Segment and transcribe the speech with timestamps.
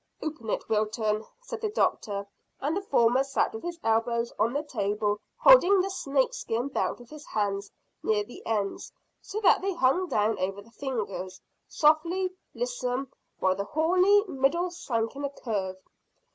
[0.19, 2.25] "Open it, Wilton," said the doctor,
[2.59, 7.11] and the former sat with his elbows on the table holding the snakeskin belt with
[7.11, 7.69] his hands
[8.01, 8.91] near the ends,
[9.21, 15.15] so that they hung down over the fingers, softly lissome, while the horny middle sank
[15.15, 15.75] in a curve.